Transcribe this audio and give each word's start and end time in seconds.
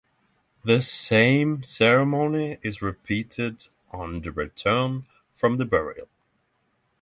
The 0.63 0.81
same 0.81 1.61
ceremony 1.61 2.57
is 2.63 2.81
repeated 2.81 3.67
on 3.91 4.21
the 4.21 4.31
return 4.31 5.05
from 5.31 5.57
the 5.57 5.65
burial. 5.65 6.07